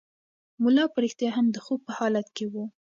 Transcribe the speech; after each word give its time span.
ملا 0.63 0.85
په 0.93 0.97
رښتیا 1.03 1.29
هم 1.37 1.45
د 1.51 1.57
خوب 1.65 1.79
په 1.87 1.91
حالت 1.97 2.27
کې 2.35 2.45
و. 2.51 2.53